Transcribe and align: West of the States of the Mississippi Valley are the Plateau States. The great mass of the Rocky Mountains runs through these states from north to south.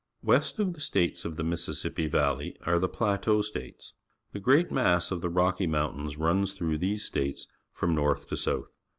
West 0.23 0.57
of 0.57 0.73
the 0.73 0.81
States 0.81 1.25
of 1.25 1.35
the 1.35 1.43
Mississippi 1.43 2.07
Valley 2.07 2.57
are 2.65 2.79
the 2.79 2.89
Plateau 2.89 3.43
States. 3.43 3.93
The 4.31 4.39
great 4.39 4.71
mass 4.71 5.11
of 5.11 5.21
the 5.21 5.29
Rocky 5.29 5.67
Mountains 5.67 6.17
runs 6.17 6.53
through 6.55 6.79
these 6.79 7.05
states 7.05 7.45
from 7.71 7.93
north 7.93 8.27
to 8.29 8.35
south. 8.35 8.71